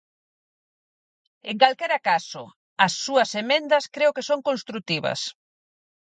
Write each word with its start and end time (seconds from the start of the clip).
En 1.51 1.55
calquera 1.63 1.99
caso, 2.09 2.43
as 2.85 2.93
súas 3.03 3.29
emendas 3.43 3.83
creo 3.95 4.15
que 4.15 4.27
son 4.29 4.39
construtivas. 4.49 5.21